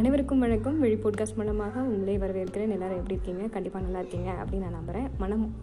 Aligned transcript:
அனைவருக்கும் 0.00 0.38
வணக்கம். 0.38 0.78
வெளி 0.80 0.94
போட்காஸ்ட் 0.94 1.34
மூலமாக 1.36 1.80
உங்களே 1.82 2.16
வரவேற்கிறேன். 2.16 2.70
எல்லாரும் 2.70 2.96
எப்படி 2.96 3.14
இருக்கீங்க? 3.14 3.46
கண்டிப்பாக 3.46 3.84
நல்லா 3.84 3.98
இருக்கீங்க 3.98 4.30
அப்படின்னு 4.30 4.58
நான் 4.58 4.70
நம்புகிறேன் 4.70 5.08
மனம் 5.18 5.54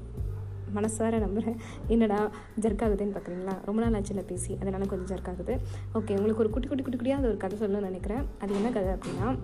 மனசார 0.76 1.20
நம்புகிறேன் 1.20 1.56
என்னடா 1.88 2.32
ஜர்க் 2.62 2.84
ஆகுதுன்னு 2.86 3.16
பார்க்குறீங்களா 3.18 3.54
ரொம்ப 3.66 3.88
நாள் 3.88 4.02
ஆச்சுல 4.02 4.24
பேசி. 4.28 4.58
அதனால் 4.62 4.88
கொஞ்சம் 4.88 5.18
ஜர்க் 5.18 5.28
ஆகுது. 5.28 5.54
ஓகே 5.94 6.14
உங்களுக்கு 6.18 6.38
ஒரு 6.38 6.50
குட்டி 6.50 6.68
குட்டி 6.68 6.84
குட்டி 6.84 6.98
குட்டியாக 6.98 7.16
அது 7.16 7.28
ஒரு 7.28 7.38
கதை 7.38 7.58
சொல்லணும்னு 7.60 7.90
நினைக்கிறேன். 7.92 8.24
அது 8.40 8.56
என்ன 8.56 8.70
கதை 8.70 8.94
அப்படின்னா 8.94 9.38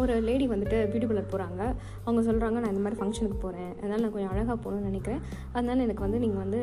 ஒரு 0.00 0.14
லேடி 0.28 0.46
வந்துட்டு 0.52 0.78
பியூட்டி 0.90 1.08
பார்லர் 1.10 1.30
போகிறாங்க 1.32 1.62
அவங்க 2.04 2.20
சொல்கிறாங்க 2.28 2.58
நான் 2.62 2.72
இந்த 2.74 2.82
மாதிரி 2.84 2.98
ஃபங்க்ஷனுக்கு 3.00 3.38
போகிறேன் 3.44 3.72
அதனால் 3.78 4.02
நான் 4.04 4.12
கொஞ்சம் 4.14 4.32
அழகாக 4.34 4.56
போகணும்னு 4.64 4.88
நினைக்கிறேன். 4.90 5.20
அதனால் 5.54 5.82
எனக்கு 5.86 6.04
வந்து 6.06 6.18
நீங்கள் 6.24 6.42
வந்து 6.44 6.60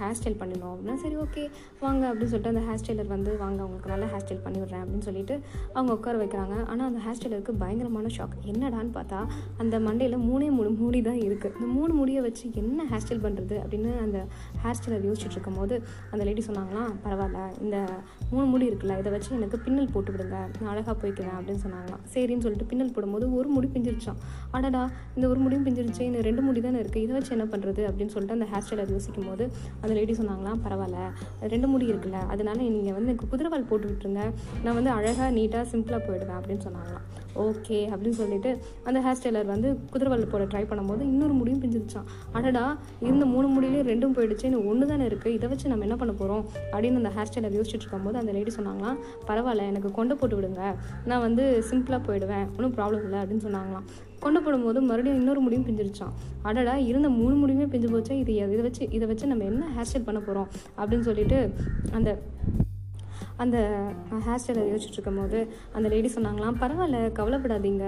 ஹேர் 0.00 0.16
ஸ்டைல் 0.18 0.38
பண்ணணும் 0.42 0.70
அப்படின்னா 0.72 0.96
சரி 1.04 1.16
ஓகே 1.24 1.44
வாங்க 1.84 2.02
அப்படின்னு 2.10 2.32
சொல்லிட்டு 2.32 2.52
அந்த 2.54 2.62
ஹேர் 2.68 2.80
ஸ்டைலர் 2.82 3.10
வந்து 3.14 3.32
வாங்க 3.42 3.58
அவங்களுக்கு 3.64 3.92
நல்லா 3.92 4.08
ஹேர் 4.12 4.24
ஸ்டைல் 4.24 4.42
பண்ணி 4.46 4.60
விட்றேன் 4.62 4.82
அப்படின்னு 4.84 5.06
சொல்லிட்டு 5.08 5.34
அவங்க 5.76 5.90
உட்கார 5.98 6.14
வைக்கிறாங்க. 6.22 6.56
ஆனால் 6.70 6.86
அந்த 6.90 7.00
ஹேர் 7.06 7.18
ஸ்டைலருக்கு 7.18 7.54
பயங்கரமான 7.62 8.12
ஷாக் 8.16 8.36
என்னடான்னு 8.52 8.92
பார்த்தா 8.98 9.20
அந்த 9.64 9.74
மண்டையில் 9.86 10.18
மூணே 10.28 10.50
மூணு 10.58 10.72
மூடி 10.82 11.02
தான் 11.08 11.20
இருக்குது 11.26 11.54
இந்த 11.58 11.68
மூணு 11.78 11.92
முடியை 12.00 12.22
வச்சு 12.28 12.44
என்ன 12.62 12.86
ஹேர் 12.92 13.04
ஸ்டைல் 13.06 13.24
பண்ணுறது 13.26 13.56
அப்படின்னு 13.64 13.92
அந்த 14.04 14.20
ஹேர் 14.64 14.78
ஸ்டைலர் 14.80 15.08
யோசிச்சுட்டு 15.08 15.36
இருக்கும்போது 15.38 15.74
அந்த 16.12 16.22
லேடி 16.30 16.44
சொன்னாங்களாம் 16.48 16.92
பரவாயில்ல. 17.06 17.40
இந்த 17.64 17.76
மூணு 18.34 18.46
முடி 18.52 18.70
இருக்குல்ல 18.70 18.98
இதை 19.02 19.12
வச்சு 19.16 19.30
எனக்கு 19.40 19.58
பின்னல் 19.66 19.92
போட்டு 19.96 20.12
விடுங்க. 20.14 20.38
நான் 20.60 20.72
அழகாக 20.74 20.96
போய்க்கிறேன் 21.02 21.36
அப்படின்னு 21.38 21.64
சொன்னாங்களாம். 21.66 22.04
சரி 22.14 22.33
அப்படின்னு 22.34 22.46
சொல்லிட்டு 22.46 22.68
பின்னல் 22.70 22.94
போடும்போது 22.94 23.26
ஒரு 23.38 23.48
முடி 23.54 23.68
பிஞ்சிருச்சான் 23.74 24.18
அடடா 24.56 24.82
இந்த 25.16 25.24
ஒரு 25.28 25.40
முடியும் 25.44 25.66
பிஞ்சிருச்சு 25.66 26.02
இன்னும் 26.06 26.24
ரெண்டு 26.28 26.42
முடி 26.46 26.60
தானே 26.60 26.78
இருக்குது 26.82 27.02
இதை 27.04 27.12
வச்சு 27.16 27.32
என்ன 27.36 27.46
பண்ணுறது 27.52 27.82
அப்படின்னு 27.88 28.12
சொல்லிட்டு 28.14 28.36
அந்த 28.38 28.46
ஹேர் 28.52 28.64
ஸ்டைலர் 28.66 28.94
யோசிக்கும் 28.96 29.28
போது 29.30 29.44
அந்த 29.82 29.92
லேடி 29.98 30.14
சொன்னாங்களாம் 30.20 30.62
பரவாயில்ல 30.64 30.98
ரெண்டு 31.54 31.68
முடி 31.72 31.86
இருக்குல்ல 31.92 32.20
அதனால் 32.34 32.62
நீங்கள் 32.76 32.96
வந்து 32.98 33.10
எனக்கு 33.10 33.32
குதிரவால் 33.34 33.68
போட்டு 33.72 33.88
விட்டுருங்க 33.90 34.22
நான் 34.64 34.78
வந்து 34.80 34.92
அழகாக 34.98 35.30
நீட்டாக 35.38 35.64
சிம்பிளாக 35.74 36.02
போயிடுவேன் 36.08 36.38
அப்படின்னு 36.40 36.64
சொன்னாங்களாம். 36.66 37.04
ஓகே 37.44 37.78
அப்படின்னு 37.92 38.18
சொல்லிட்டு 38.18 38.50
அந்த 38.88 38.98
ஹேர் 39.04 39.16
ஸ்டைலர் 39.20 39.48
வந்து 39.52 39.68
குதிரவால் 39.92 40.20
போட 40.32 40.42
ட்ரை 40.52 40.62
பண்ணும்போது 40.70 41.02
இன்னொரு 41.12 41.34
முடியும் 41.38 41.62
பிஞ்சிருச்சான் 41.62 42.06
அடடா 42.38 42.64
இந்த 43.10 43.24
மூணு 43.32 43.46
முடியிலையும் 43.54 43.88
ரெண்டும் 43.92 44.14
போயிடுச்சு 44.16 44.46
இன்னும் 44.48 44.66
ஒன்று 44.70 44.90
தானே 44.90 45.04
இருக்குது 45.10 45.34
இதை 45.38 45.48
வச்சு 45.52 45.72
நம்ம 45.72 45.84
என்ன 45.88 45.96
பண்ண 46.02 46.12
போகிறோம் 46.20 46.44
அப்படின்னு 46.72 47.00
அந்த 47.02 47.12
ஹேர் 47.16 47.30
ஸ்டைலர் 47.30 47.56
யோசிச்சுட்டு 47.58 47.84
இருக்கும்போது 47.84 48.20
அந்த 48.22 48.32
லேடி 48.36 48.52
சொன்னாங்களாம் 48.58 48.98
பரவாயில்ல 49.30 49.64
எனக்கு 49.72 49.90
கொண்டை 49.98 50.16
போட்டு 50.20 50.38
விடுங்க 50.40 50.62
நான் 51.10 51.24
வந்து 51.26 51.44
சிம்பிளாக 51.70 52.00
போயிடுவேன். 52.06 52.22
ஒன்றும் 52.30 52.74
ப்ராப்ளம் 52.74 53.04
இல்லை 53.04 53.18
அப்படின்னு 53.20 53.44
சொன்னாங்களாம். 53.44 53.86
கொண்டு 54.20 54.40
போடும்போது 54.40 54.80
மறுபடியும் 54.80 55.18
இன்னொரு 55.20 55.40
முடியும் 55.40 55.66
பிஞ்சிருச்சான் 55.66 56.12
அடடா 56.42 56.76
இருந்த 56.76 57.08
மூணு 57.08 57.34
முடியுமே 57.34 57.64
பிஞ்சு 57.64 57.88
போச்சா 57.88 58.12
இது 58.12 58.34
இதை 58.34 58.62
வச்சு 58.62 58.88
இதை 58.90 59.06
வச்சு 59.06 59.26
நம்ம 59.26 59.44
என்ன 59.44 59.68
ஹேர் 59.76 59.88
ஸ்டைல் 59.90 60.04
பண்ண 60.04 60.20
போகிறோம் 60.20 60.48
அப்படின்னு 60.78 61.00
சொல்லிட்டு 61.00 61.52
அந்த 61.92 62.10
அந்த 63.42 63.56
ஹேர் 64.24 64.40
ஸ்டைலை 64.42 64.64
யோசிச்சுட்டு 64.70 64.98
இருக்கும்போது 64.98 65.38
அந்த 65.76 65.86
லேடி 65.92 66.08
சொன்னாங்களாம் 66.16 66.58
பரவாயில்ல 66.62 66.98
கவலைப்படாதீங்க. 67.18 67.84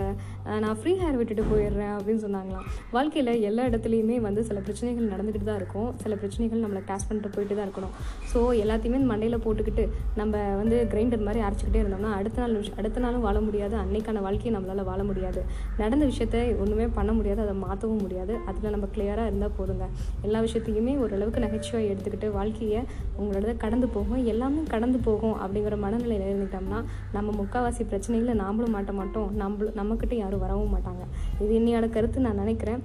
நான் 0.65 0.79
ஃப்ரீ 0.81 0.93
ஹேர் 1.03 1.19
விட்டுட்டு 1.19 1.45
போயிடுறேன் 1.51 1.93
அப்படின்னு 1.97 2.23
சொன்னாங்களாம். 2.25 2.65
வாழ்க்கையில் 2.97 3.33
எல்லா 3.49 3.65
இடத்துலையுமே 3.71 4.17
வந்து 4.27 4.41
சில 4.49 4.61
பிரச்சனைகள் 4.67 5.11
நடந்துக்கிட்டு 5.13 5.49
தான் 5.51 5.61
இருக்கும். 5.61 5.91
சில 6.03 6.15
பிரச்சனைகள் 6.23 6.63
நம்மளை 6.65 6.83
டேஸ் 6.89 7.07
பண்ணிட்டு 7.09 7.31
போயிட்டு 7.37 7.57
தான் 7.59 7.67
இருக்கணும். 7.69 7.95
ஸோ 8.33 8.41
எல்லாத்தையுமே 8.63 9.01
மண்டையில் 9.13 9.43
போட்டுக்கிட்டு 9.47 9.85
நம்ம 10.21 10.43
வந்து 10.61 10.79
கிரைண்டர் 10.95 11.25
மாதிரி 11.29 11.43
அரைச்சிக்கிட்டே 11.47 11.83
இருந்தோம்னா 11.83 12.13
அடுத்த 12.19 12.41
நாள் 12.43 12.57
அடுத்த 12.81 13.05
நாளும் 13.07 13.25
வாழ 13.27 13.37
முடியாது. 13.47 13.77
அன்னைக்கான 13.85 14.23
வாழ்க்கையை 14.27 14.55
நம்மளால் 14.57 14.89
வாழ 14.91 15.01
முடியாது. 15.11 15.43
நடந்த 15.83 16.05
விஷயத்த 16.13 16.37
ஒன்றுமே 16.65 16.89
பண்ண 16.99 17.11
முடியாது. 17.19 17.41
அதை 17.47 17.57
மாற்றவும் 17.65 18.03
முடியாது. 18.07 18.35
அதில் 18.49 18.75
நம்ம 18.77 18.89
கிளியராக 18.97 19.31
இருந்தால் 19.31 19.57
போதுங்க. 19.61 19.87
எல்லா 20.27 20.41
விஷயத்தையுமே 20.49 20.95
ஓரளவுக்கு 21.05 21.45
நகைச்சுவை 21.47 21.85
எடுத்துக்கிட்டு 21.93 22.31
வாழ்க்கையை 22.39 22.83
உங்களோட 23.21 23.57
கடந்து 23.65 23.89
போகும். 23.97 24.23
எல்லாமே 24.35 24.63
கடந்து 24.75 24.99
போகும். 25.09 25.35
அப்படிங்கிற 25.43 25.79
மனநிலையில் 25.85 26.27
இருந்துட்டோம்னா 26.31 26.81
நம்ம 27.19 27.29
முக்கால்வாசி 27.41 27.85
பிரச்சனைகளை 27.93 28.37
நாமளும் 28.45 28.77
மாட்ட 28.79 28.95
மாட்டோம். 29.01 29.31
நம்மளும் 29.43 29.79
நம்மக்கிட்ட 29.83 30.17
யாரும் 30.23 30.45
வரவும் 30.47 30.75
மாட்டாங்க. 30.77 31.05
இது 31.43 31.53
என்னையோட 31.61 31.89
கருத்து 31.99 32.27
நான் 32.29 32.43
நினைக்கிறேன். 32.45 32.83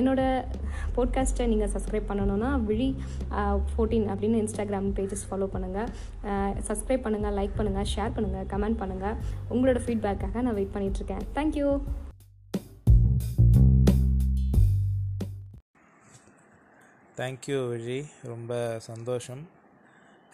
என்னோடய 0.00 0.08
என்னோட 0.10 0.22
போட்காஸ்ட்டை 0.96 1.44
நீங்கள் 1.50 1.70
சப்ஸ்கிரைப் 1.72 2.08
பண்ணணும்னா 2.08 2.48
விழி 2.68 2.88
ஃபோர்டீன் 3.70 4.06
அப்படின்னு 4.12 4.40
இன்ஸ்டாகிராம் 4.44 4.88
பேஜஸ் 4.96 5.24
ஃபாலோ 5.28 5.46
பண்ணுங்கள் 5.54 5.88
சப்ஸ்கிரைப் 6.68 7.04
பண்ணுங்கள் 7.06 7.36
லைக் 7.38 7.56
பண்ணுங்கள் 7.58 7.88
ஷேர் 7.94 8.14
பண்ணுங்கள் 8.16 8.48
கமெண்ட் 8.52 8.80
பண்ணுங்கள் 8.82 9.16
உங்களோட 9.54 9.80
ஃபீட்பேக்காக 9.86 10.42
நான் 10.46 10.58
வெயிட் 10.58 10.74
பண்ணிகிட்ருக்கேன் 10.74 11.24
தேங்க்யூ 11.38 11.70
தேங்க்யூ 17.20 17.58
விஜி 17.72 17.98
ரொம்ப 18.32 18.52
சந்தோஷம் 18.90 19.42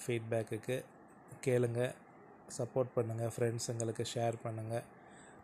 ஃபீட்பேக்குக்கு 0.02 0.76
கேளுங்க 1.44 1.94
சப்போர்ட் 2.58 2.94
பண்ணுங்கள் 2.96 3.32
ஃப்ரெண்ட்ஸுங்களுக்கு 3.36 4.04
ஷேர் 4.14 4.36
பண்ணுங்கள் 4.44 4.86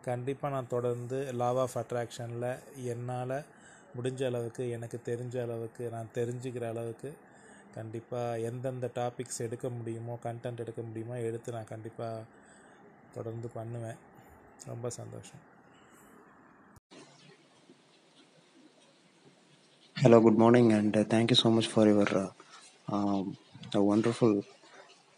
கண்டிப்பாக 0.05 0.53
நான் 0.53 0.67
தொடர்ந்து 0.67 1.31
லா 1.31 1.49
ஆஃப் 1.65 1.77
அட்ராக்ஷனில் 1.77 2.49
என்னால் 2.93 3.37
முடிஞ்ச 3.97 4.25
அளவுக்கு 4.25 4.69
எனக்கு 4.69 5.01
தெரிஞ்ச 5.05 5.41
அளவுக்கு 5.41 5.89
நான் 5.89 6.13
தெரிஞ்சுக்கிற 6.13 6.67
அளவுக்கு 6.69 7.13
கண்டிப்பாக 7.75 8.39
எந்தெந்த 8.39 8.89
டாபிக்ஸ் 8.95 9.39
எடுக்க 9.39 9.69
முடியுமோ 9.69 10.19
கண்டென்ட் 10.23 10.63
எடுக்க 10.65 10.81
முடியுமோ 10.81 11.19
எடுத்து 11.19 11.51
நான் 11.51 11.71
கண்டிப்பாக 11.73 12.23
தொடர்ந்து 13.13 13.47
பண்ணுவேன். 13.47 13.97
ரொம்ப 14.65 14.89
சந்தோஷம். 14.89 15.41
Hello, 19.97 20.19
good 20.19 20.37
morning, 20.37 20.73
and 20.73 20.97
uh, 20.97 21.03
thank 21.05 21.29
you 21.31 21.35
so 21.35 21.49
much 21.49 21.67
for 21.67 21.87
your 21.87 22.07
uh, 22.17 22.31
um, 22.87 23.37
wonderful 23.73 24.43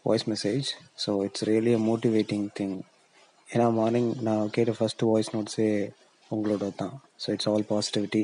voice 0.05 0.25
message. 0.25 0.67
So 0.95 1.21
it's 1.23 1.43
really 1.43 1.73
a 1.73 1.83
motivating 1.89 2.45
thing. 2.51 2.73
ஏன்னா 3.49 3.65
மார்னிங் 3.77 4.09
நான் 4.21 4.51
கேட்ட 4.55 4.73
ஃபர்ஸ்ட் 4.77 5.03
வாய்ஸ் 5.07 5.31
நோட்ஸே 5.33 5.67
உங்களோட 6.31 6.67
தான் 6.81 6.93
so 7.21 7.27
it's 7.35 7.49
all 7.51 7.65
positivity 7.71 8.21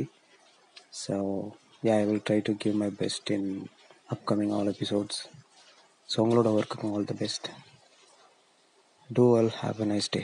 so 1.01 1.15
yeah 1.83 1.95
I 2.01 2.05
will 2.09 2.23
try 2.27 2.37
to 2.49 2.53
give 2.63 2.75
my 2.83 2.89
best 3.01 3.31
in 3.35 3.49
upcoming 4.09 4.53
all 4.57 4.71
episodes 4.73 5.19
so 6.09 6.23
உங்களோட 6.25 6.51
ஒர்க்குக்கும் 6.59 6.93
all 6.97 7.09
the 7.11 7.17
best 7.23 7.49
to 9.09 9.25
all 9.37 9.51
have 9.59 9.81
a 9.85 9.89
nice 9.93 10.09
day 10.15 10.21